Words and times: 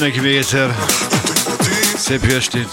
mindenki 0.00 0.28
még 0.28 0.36
egyszer. 0.36 0.76
Szép 1.96 2.24
jó 2.24 2.36
estét. 2.36 2.68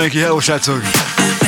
mindenki, 0.00 0.28
jó 0.28 0.40
srácok! 0.40 1.39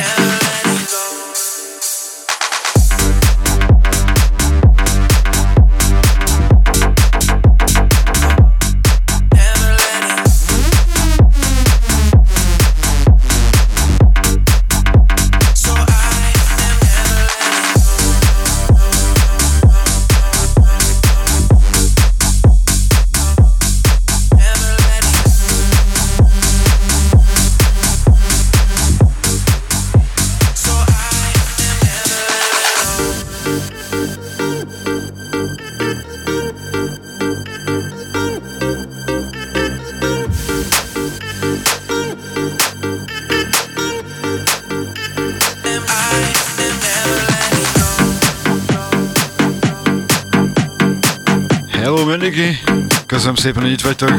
Köszönöm 53.23 53.43
szépen, 53.43 53.61
hogy 53.61 53.71
itt 53.71 53.81
vagytok. 53.81 54.11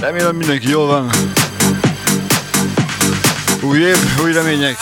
Remélem 0.00 0.36
mindenki 0.36 0.68
jól 0.68 0.86
van. 0.86 1.10
Új 3.62 3.78
év, 3.78 3.96
új 4.22 4.32
remények. 4.32 4.76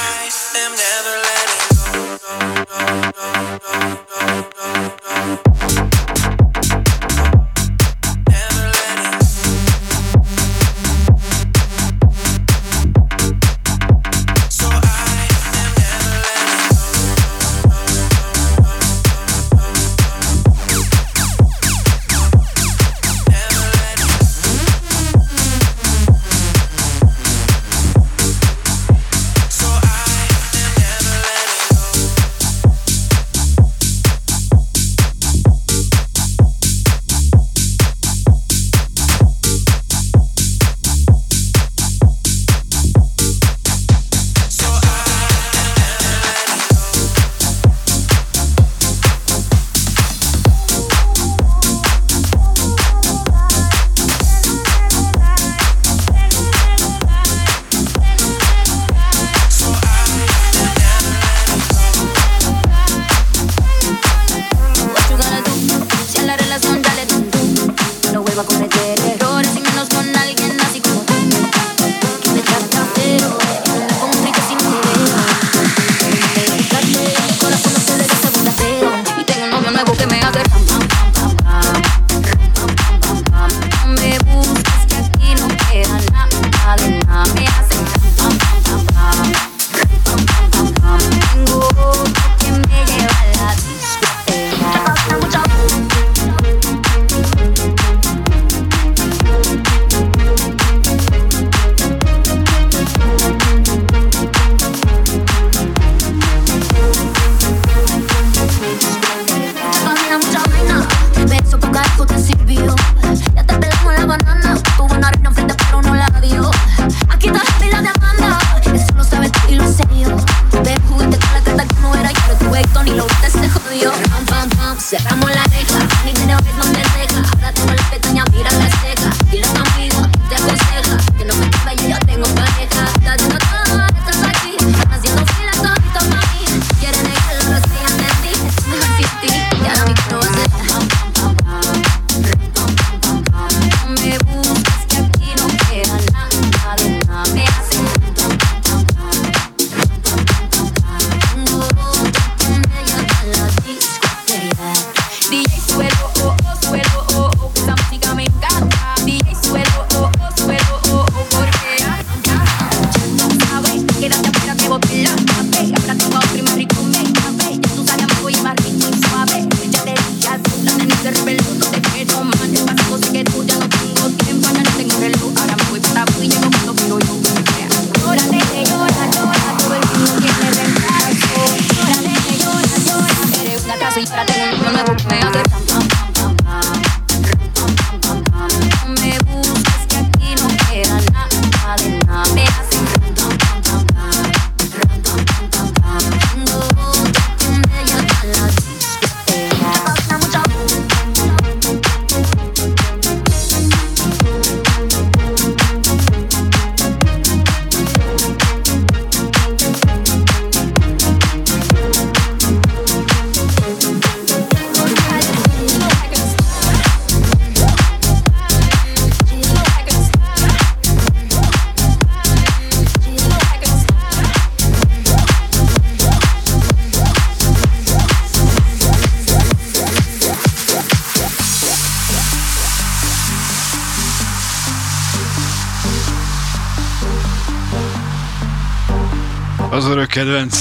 Kedvenc, 240.18 240.54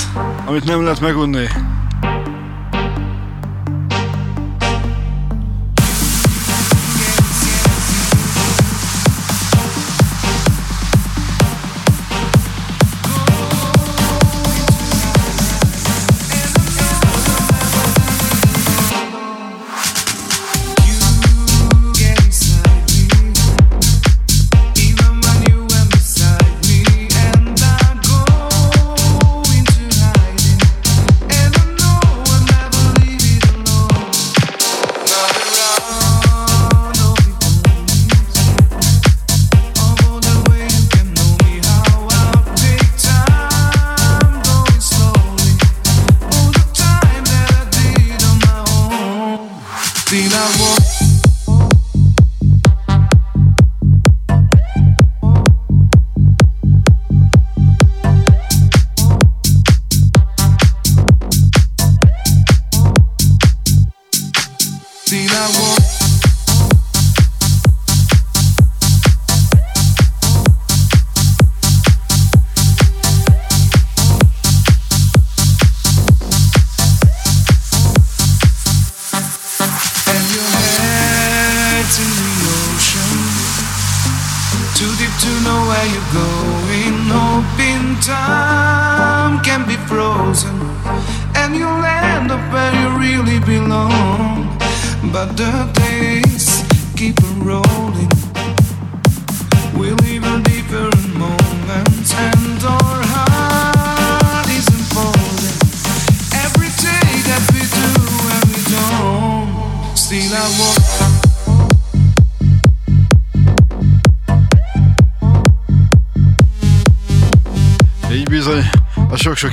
amit 0.46 0.64
nem 0.64 0.84
lehet 0.84 1.00
megunni. 1.00 1.48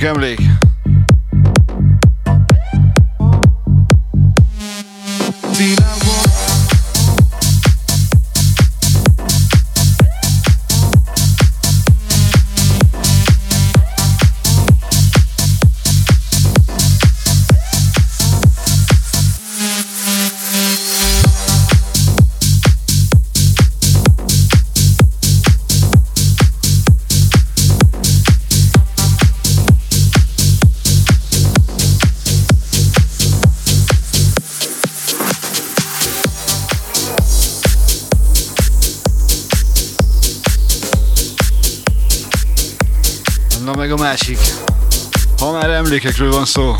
Kemlich. 0.05 0.44
Emlék. 43.95 44.09
másik. 44.09 44.39
Ha 45.39 45.51
már 45.51 45.69
emlékekről 45.69 46.31
van 46.31 46.45
szó. 46.45 46.75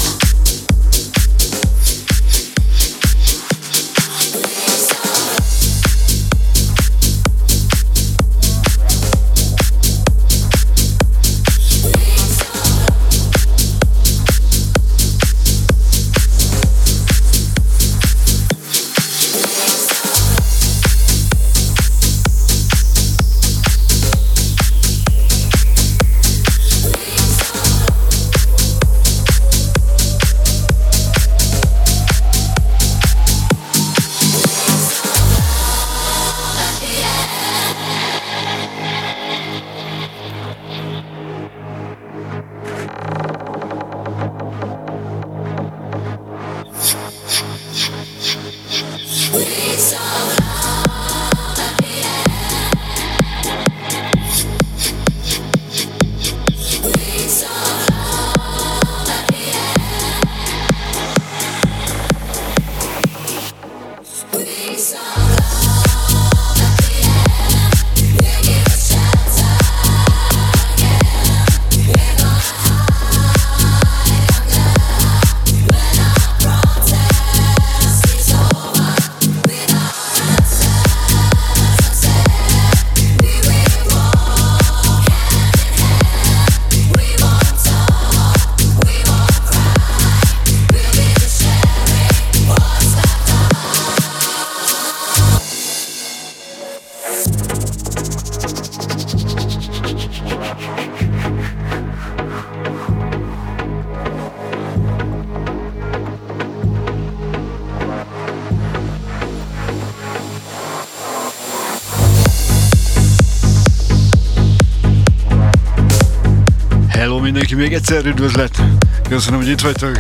Mindenki 117.25 117.55
még 117.55 117.73
egyszer 117.73 118.05
üdvözlet. 118.05 118.61
Köszönöm, 119.09 119.39
hogy 119.39 119.49
itt 119.49 119.61
vagytok. 119.61 119.97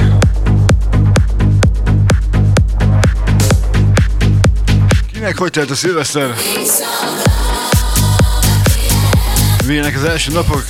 Kinek 5.13 5.37
hogy 5.37 5.51
telt 5.51 5.69
a 5.69 5.75
szilveszter? 5.75 6.33
Milyenek 9.67 9.95
az 9.95 10.03
első 10.03 10.31
napok? 10.31 10.63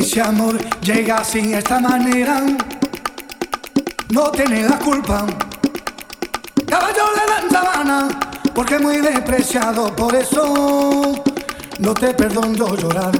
Ese 0.00 0.22
amor 0.22 0.56
llega 0.80 1.18
así, 1.18 1.52
esta 1.52 1.78
manera, 1.78 2.40
no 4.08 4.30
tiene 4.30 4.62
la 4.66 4.78
culpa. 4.78 5.26
Caballo 6.66 7.04
le 7.16 7.26
dan 7.30 7.50
sabana, 7.50 8.08
porque 8.54 8.78
muy 8.78 8.96
despreciado, 8.96 9.94
por 9.94 10.14
eso 10.14 11.22
no 11.80 11.92
te 11.92 12.14
perdono 12.14 12.74
llorar. 12.76 13.12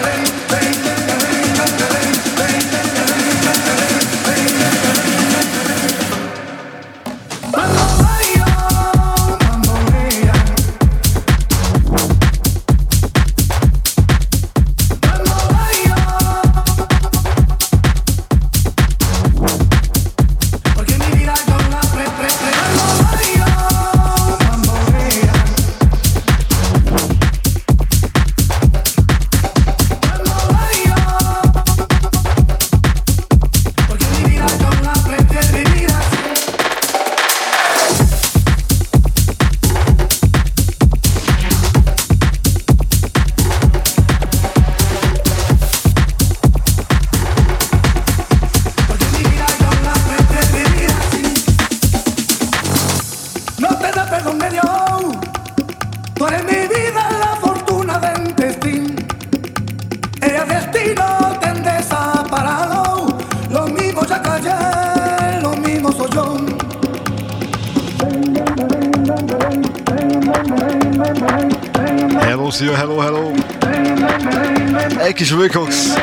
Wilcox. 75.54 75.94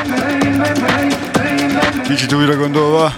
Kicsit 2.07 2.33
újra 2.33 2.55
gondolva. 2.55 3.13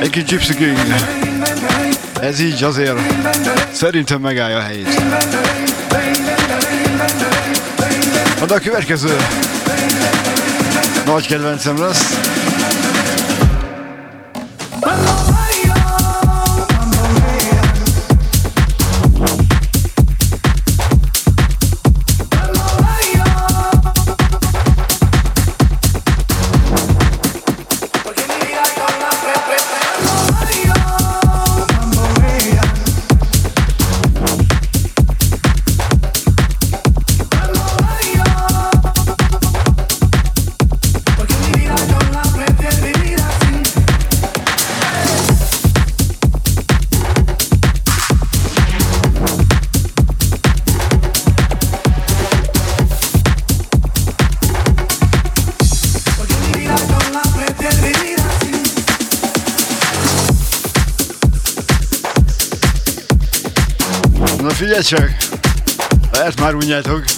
Egy 0.00 0.10
kis 0.10 0.24
Gypsy 0.24 0.54
King. 0.54 0.78
Ez 2.20 2.40
így 2.40 2.62
azért 2.62 2.98
szerintem 3.72 4.20
megállja 4.20 4.56
a 4.56 4.60
helyét. 4.60 5.00
Majd 8.38 8.50
a 8.50 8.58
következő 8.58 9.16
nagy 11.04 11.26
kedvencem 11.26 11.78
lesz. 11.78 12.37
Sziasztok! 64.78 65.10
Ha 66.12 66.24
ezt 66.24 66.40
már 66.40 66.54
unjátok! 66.54 67.17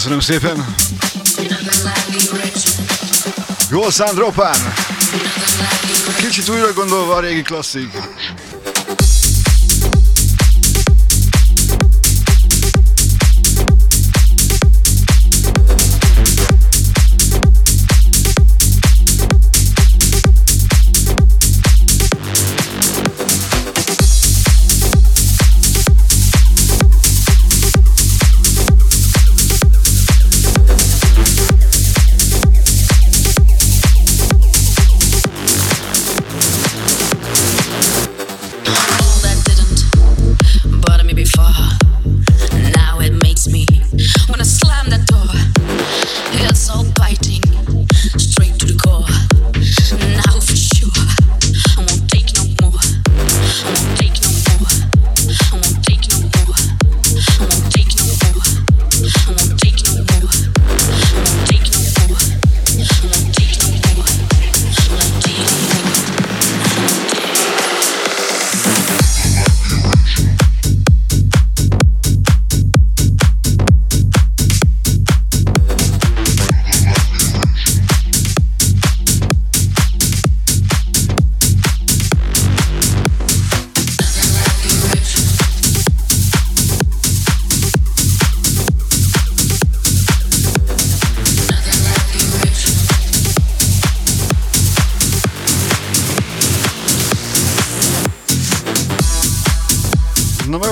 Köszönöm 0.00 0.20
szépen! 0.20 0.74
Gold 3.70 3.92
Sandropán! 3.92 4.72
Kicsit 6.16 6.48
újra 6.48 6.72
gondolva 6.72 7.14
a 7.14 7.20
régi 7.20 7.42
klasszik. 7.42 7.92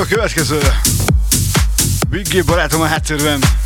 Következő. 0.09 0.59
Biggie 2.11 2.43
barátom 2.43 2.81
a 2.81 2.87
háttérben. 2.87 3.58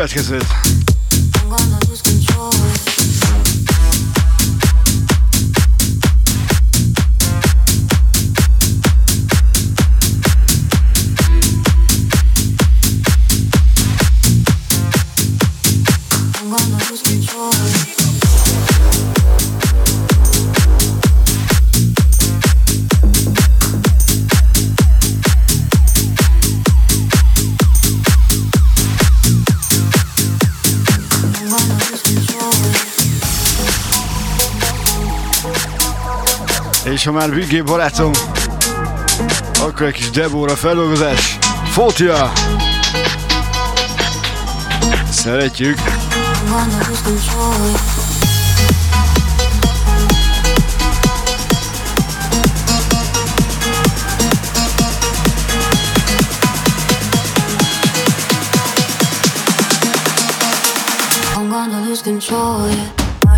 következőt. 0.00 0.79
És 37.00 37.06
ha 37.06 37.12
már 37.12 37.34
Vigé 37.34 37.60
barátom, 37.60 38.10
akkor 39.60 39.86
egy 39.86 39.92
kis 39.92 40.10
Debora 40.10 40.56
feldolgozás. 40.56 41.38
Fótia! 41.70 42.32
Szeretjük! 45.10 45.78
Control, 62.02 62.68
yeah. 62.68 62.99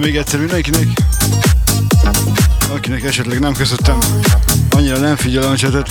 még 0.00 0.16
egyszer 0.16 0.38
mindenkinek, 0.38 0.86
akinek 2.72 3.02
esetleg 3.02 3.40
nem 3.40 3.52
köszöttem, 3.52 3.98
annyira 4.70 4.98
nem 4.98 5.16
figyel 5.16 5.42
a 5.42 5.56
csetet. 5.56 5.90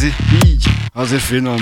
nézi, 0.00 0.14
így 0.46 0.68
azért 0.92 1.22
finom. 1.22 1.60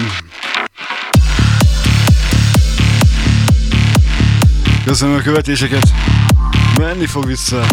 Köszönöm 4.85 5.15
a 5.15 5.21
követéseket, 5.21 5.93
menni 6.77 7.07
fog 7.07 7.27
vissza. 7.27 7.67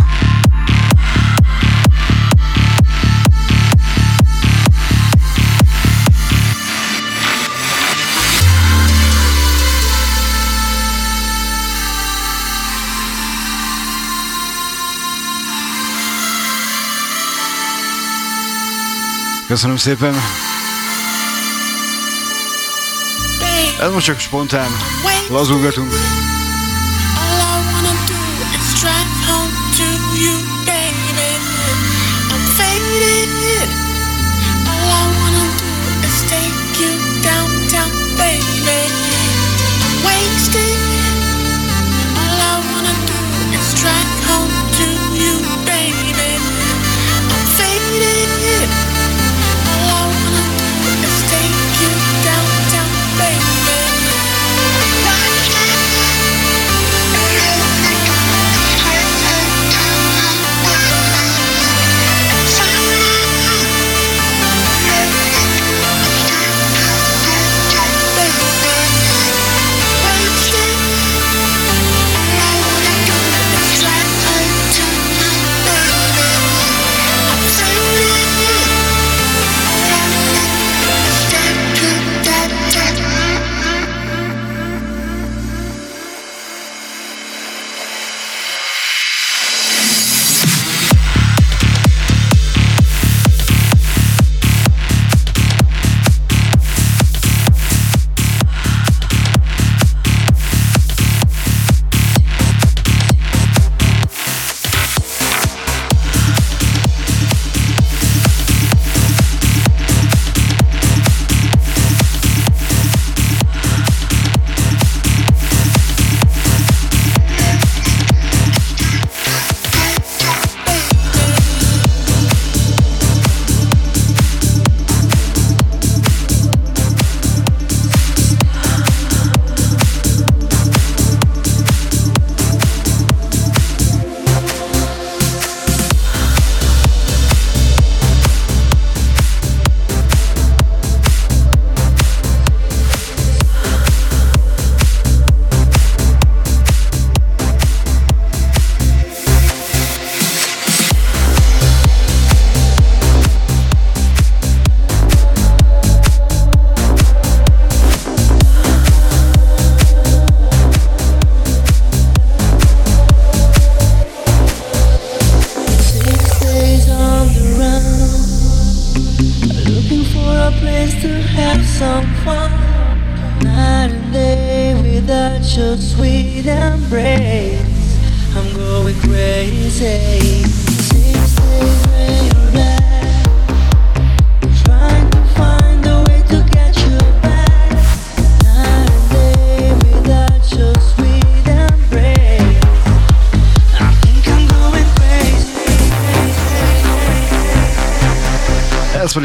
Köszönöm 19.47 19.77
szépen! 19.77 20.13
Ez 23.85 23.91
most 23.91 24.05
csak 24.05 24.19
spontán. 24.19 24.69
Lazulgatunk. 25.29 25.91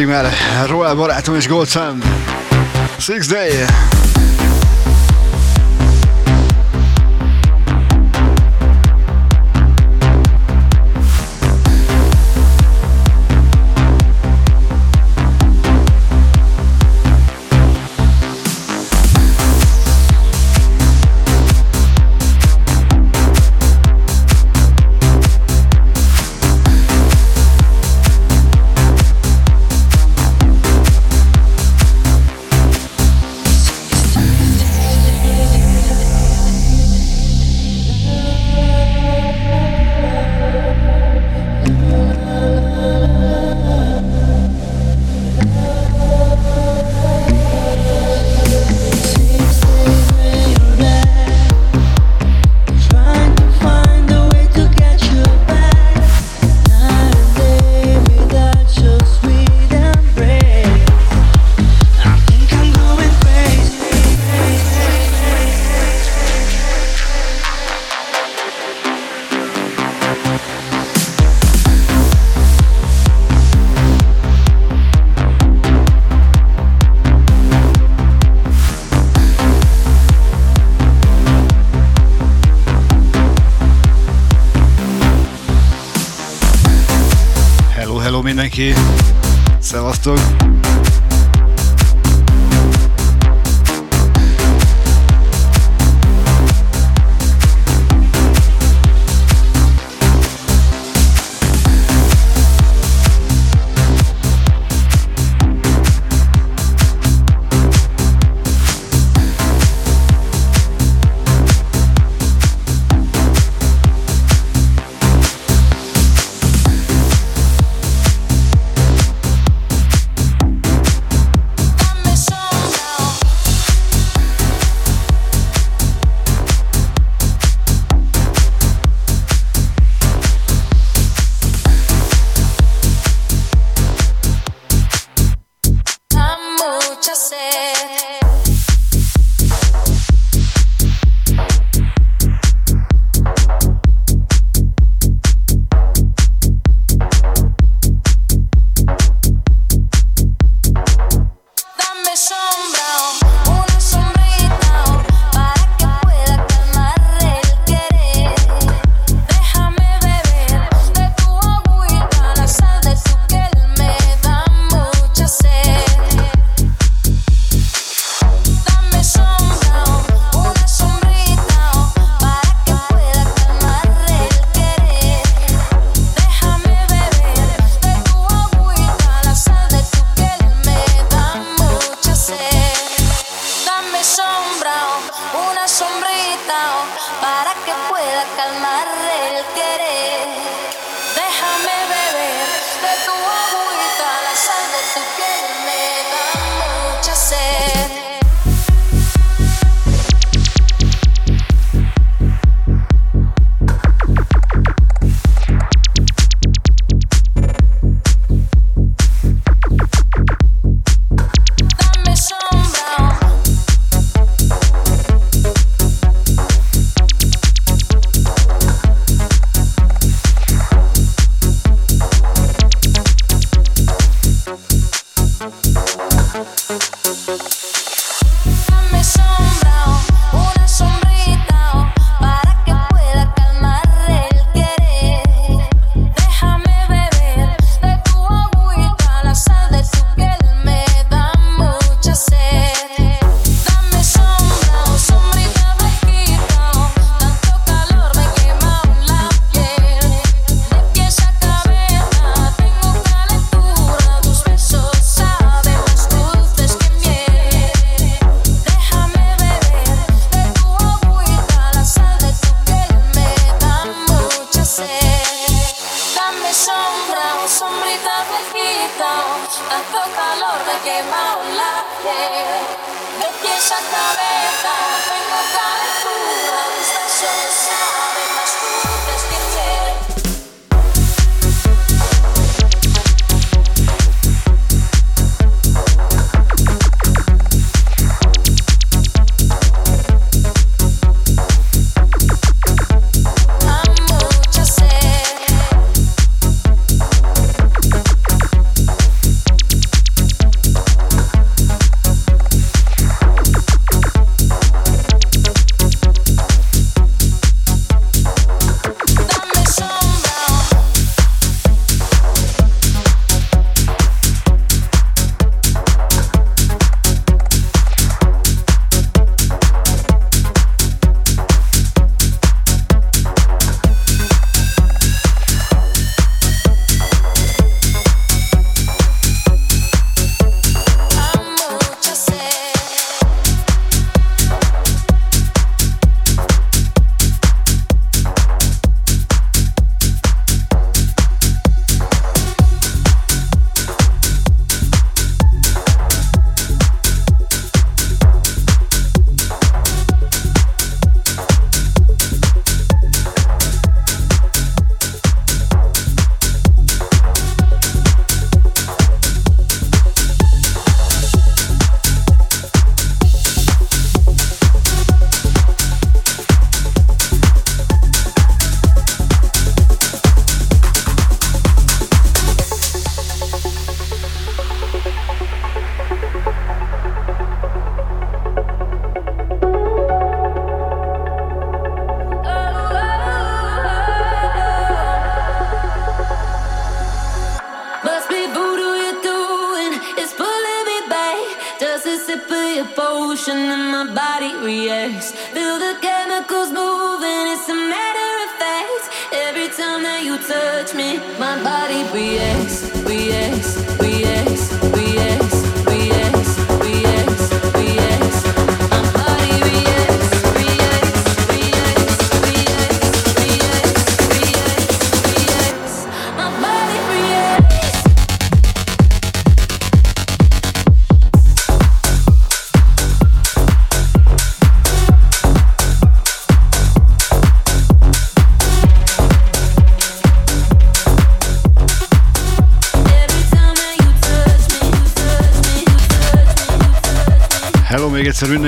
Pedig 0.00 0.14
már 0.14 0.32
Royal 0.68 0.94
barátom 0.94 1.34
és 1.34 1.48
Gold 1.48 1.68
Sun. 1.68 2.02
Six 2.98 3.26
Day. 3.26 3.50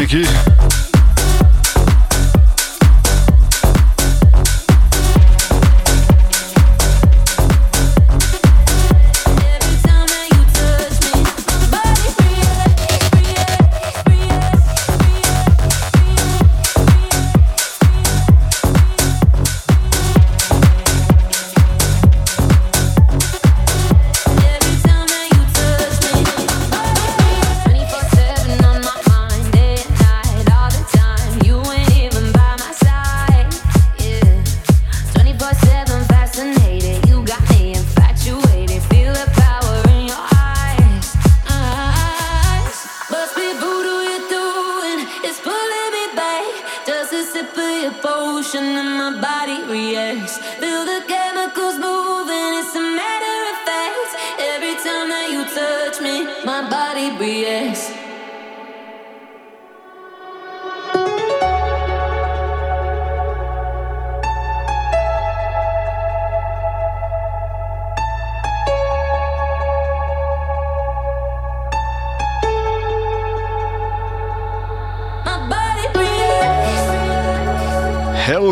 Nikki. 0.03 0.32
my 48.99 49.21
body 49.21 49.63
reacts. 49.71 50.39
Feel 50.61 50.85
the 50.85 51.05
chemicals 51.09 51.79
moving, 51.79 52.53
it's 52.61 52.75
a 52.75 52.81
matter 52.81 53.37
of 53.53 53.57
fact. 53.69 54.11
Every 54.39 54.75
time 54.85 55.09
that 55.09 55.29
you 55.33 55.43
touch 55.45 56.01
me, 56.01 56.25
my 56.45 56.69
body 56.69 57.17
reacts. 57.19 58.02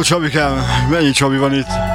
Csabikám, 0.02 0.62
mennyi 0.90 1.10
Csabi 1.10 1.36
van 1.36 1.54
itt? 1.54 1.89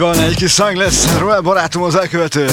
Egyszer 0.00 0.16
mindenki. 0.16 0.44
kis 0.44 0.50
szang 0.50 0.76
lesz, 0.76 1.18
Roel 1.18 1.40
barátom 1.40 1.82
az 1.82 1.94
elkövető. 1.94 2.46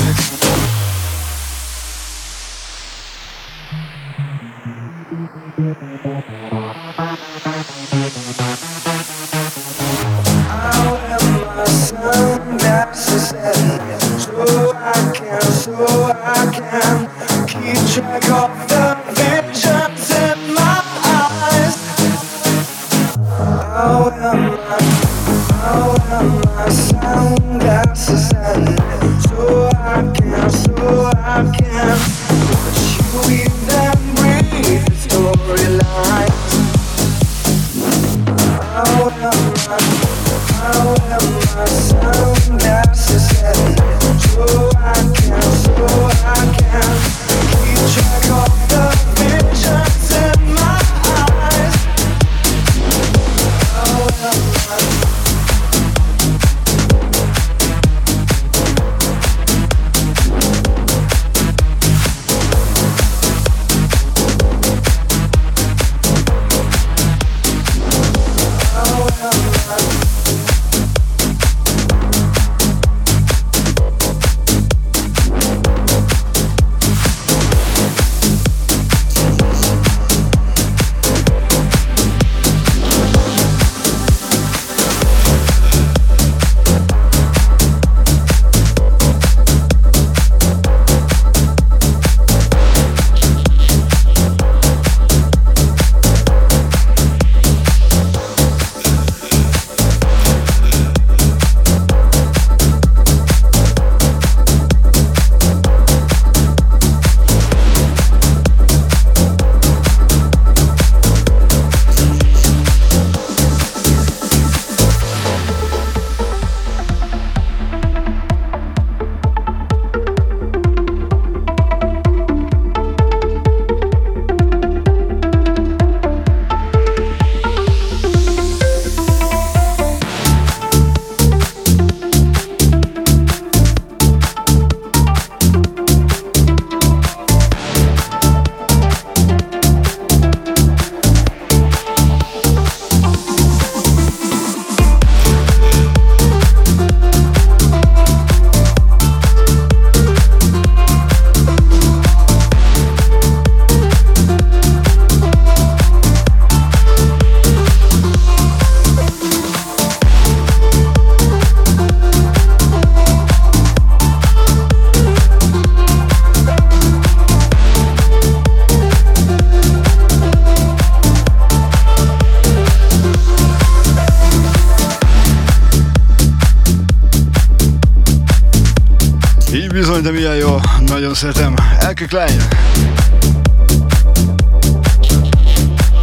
Szeretem. 181.14 181.54
Elke 181.80 182.06
Klein. 182.06 182.42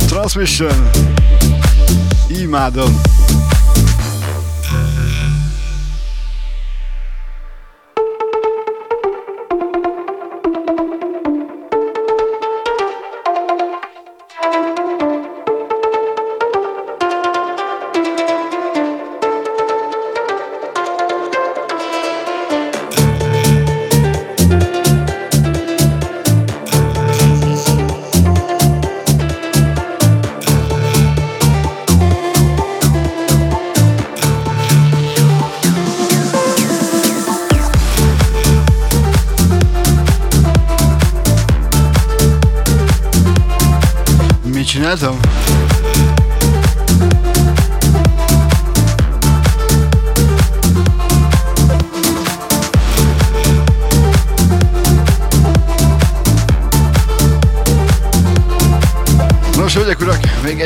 Transmission. 0.07 0.91
Imádom. 2.29 3.01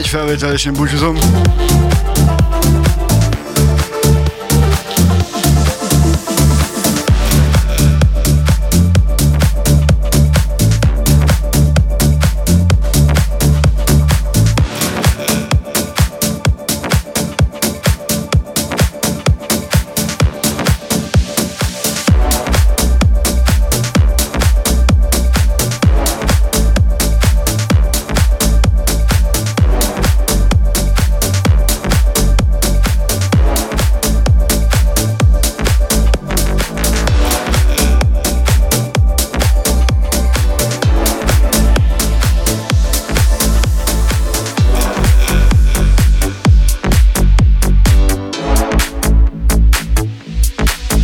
Krwawe 0.09 0.36
tale 0.36 0.59
się 0.59 0.72
budzą 0.72 1.14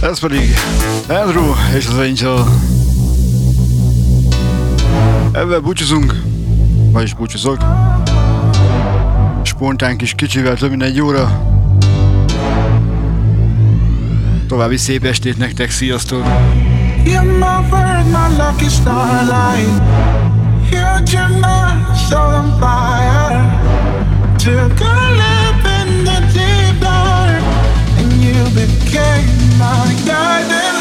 Ez 0.05 0.18
pedig 0.18 0.57
Andrew 1.09 1.52
és 1.76 1.86
az 1.86 1.94
Angel. 1.94 2.46
Ebben 5.32 5.62
búcsúzunk, 5.62 6.22
vagyis 6.92 7.14
búcsúzok. 7.14 7.64
Spontán 9.42 9.96
kis 9.96 10.14
kicsivel 10.14 10.57
több 10.57 10.70
mint 10.70 10.82
egy 10.82 11.00
óra. 11.00 11.42
További 14.48 14.76
szép 14.76 15.05
estét 15.05 15.36
nektek, 15.36 15.70
sziasztok! 15.70 16.24
You're 17.05 17.22
my 17.22 17.68
bird, 17.70 18.07
my 18.07 18.36
lucky 18.36 18.68
starlight 18.68 19.82
You're 20.70 21.28
my 21.28 21.94
soul 22.09 22.34
on 22.34 22.59
fire 22.59 23.44
Took 24.36 24.80
a 24.80 25.11
lip 25.11 25.64
in 25.64 26.05
the 26.05 26.20
deep 26.32 26.80
dark 26.80 27.42
And 27.98 28.22
you 28.22 28.44
became 28.55 29.34
my 29.75 29.93
guidance. 30.07 30.74